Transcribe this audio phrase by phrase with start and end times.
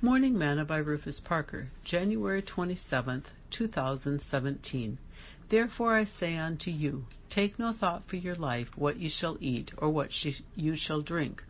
[0.00, 4.98] Morning Manna by Rufus Parker, January 27, 2017.
[5.50, 9.72] Therefore I say unto you, take no thought for your life, what ye shall eat,
[9.76, 10.10] or what
[10.54, 11.42] you shall drink,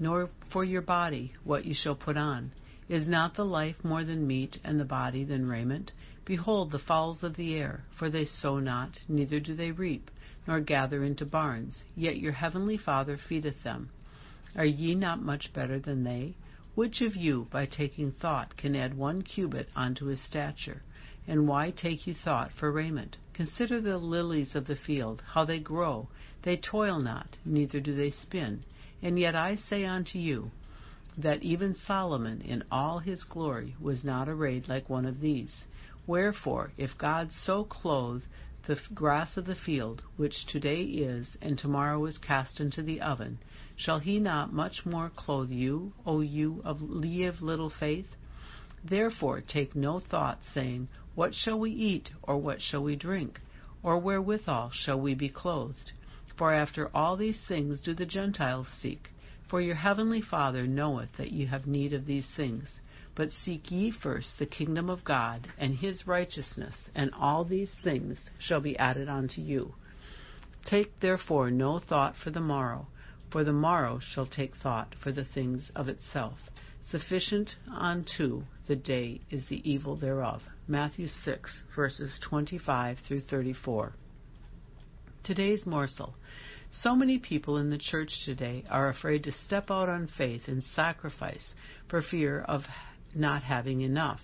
[0.00, 2.52] nor for your body, what ye shall put on.
[2.88, 5.92] Is not the life more than meat, and the body than raiment?
[6.24, 10.10] Behold the fowls of the air, for they sow not, neither do they reap,
[10.46, 13.90] nor gather into barns, yet your heavenly Father feedeth them.
[14.56, 16.34] Are ye not much better than they?
[16.78, 20.82] Which of you, by taking thought, can add one cubit unto his stature?
[21.26, 23.16] And why take you thought for raiment?
[23.32, 26.06] Consider the lilies of the field, how they grow.
[26.44, 28.62] They toil not, neither do they spin.
[29.02, 30.52] And yet I say unto you,
[31.16, 35.64] that even Solomon in all his glory was not arrayed like one of these.
[36.06, 38.22] Wherefore, if God so clothe
[38.68, 43.38] the grass of the field, which today is, and tomorrow is cast into the oven,
[43.74, 48.14] shall he not much more clothe you, O you of ye of little faith?
[48.84, 53.40] Therefore take no thought, saying, What shall we eat, or what shall we drink,
[53.82, 55.92] or wherewithal shall we be clothed?
[56.36, 59.08] For after all these things do the Gentiles seek.
[59.48, 62.68] For your heavenly Father knoweth that ye have need of these things.
[63.18, 68.16] But seek ye first the kingdom of God and his righteousness, and all these things
[68.38, 69.74] shall be added unto you.
[70.64, 72.86] Take therefore no thought for the morrow,
[73.28, 76.38] for the morrow shall take thought for the things of itself.
[76.92, 80.42] Sufficient unto the day is the evil thereof.
[80.68, 83.94] Matthew 6, verses 25 through 34.
[85.24, 86.14] Today's morsel.
[86.70, 90.62] So many people in the church today are afraid to step out on faith and
[90.62, 91.52] sacrifice
[91.88, 92.62] for fear of
[93.14, 94.20] not having enough.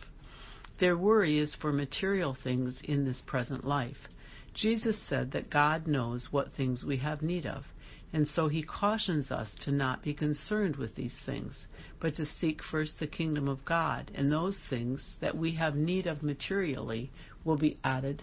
[0.80, 4.08] Their worry is for material things in this present life.
[4.54, 7.64] Jesus said that God knows what things we have need of,
[8.12, 11.66] and so he cautions us to not be concerned with these things,
[12.00, 16.06] but to seek first the kingdom of God, and those things that we have need
[16.06, 17.10] of materially
[17.44, 18.22] will be added.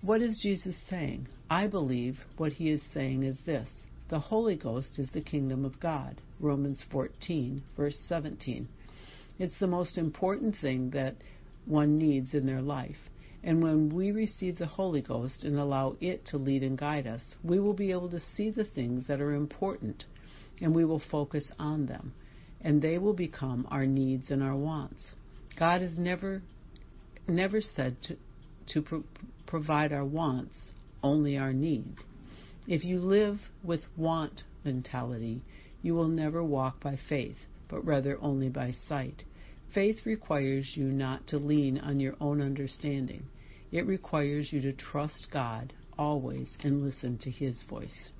[0.00, 1.28] What is Jesus saying?
[1.50, 3.68] I believe what he is saying is this
[4.10, 6.20] the Holy Ghost is the kingdom of God.
[6.38, 8.68] Romans 14, verse 17.
[9.38, 11.16] It's the most important thing that
[11.66, 12.96] one needs in their life.
[13.42, 17.20] And when we receive the Holy Ghost and allow it to lead and guide us,
[17.42, 20.04] we will be able to see the things that are important
[20.60, 22.14] and we will focus on them.
[22.60, 25.02] And they will become our needs and our wants.
[25.58, 26.42] God has never,
[27.28, 28.16] never said to,
[28.68, 29.04] to pro-
[29.46, 30.54] provide our wants,
[31.02, 31.96] only our need.
[32.66, 35.42] If you live with want mentality,
[35.82, 37.36] you will never walk by faith
[37.68, 39.24] but rather only by sight.
[39.72, 43.24] Faith requires you not to lean on your own understanding.
[43.72, 48.10] It requires you to trust God always and listen to His voice.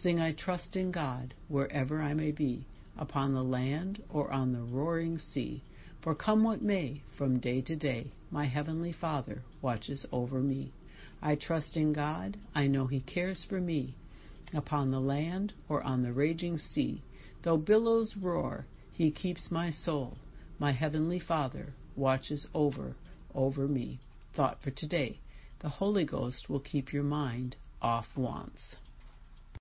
[0.00, 2.64] Sing, I trust in God wherever I may be,
[2.96, 5.62] upon the land or on the roaring sea.
[6.02, 10.70] For come what may, from day to day, my heavenly Father watches over me.
[11.20, 13.96] I trust in God, I know He cares for me.
[14.54, 17.02] Upon the land or on the raging sea,
[17.46, 20.18] though billows roar, he keeps my soul.
[20.58, 22.96] My heavenly Father watches over
[23.36, 24.00] over me.
[24.34, 25.20] Thought for today.
[25.60, 28.74] The Holy Ghost will keep your mind off wants.